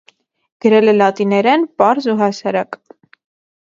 [0.65, 2.85] Գրել է լատիներեն, պարզ ու հասարակ։